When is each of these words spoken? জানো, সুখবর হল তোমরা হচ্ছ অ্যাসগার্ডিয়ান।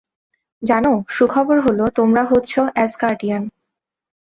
জানো, 0.63 0.93
সুখবর 1.09 1.57
হল 1.59 1.79
তোমরা 1.95 2.23
হচ্ছ 2.23 2.53
অ্যাসগার্ডিয়ান। 2.75 3.43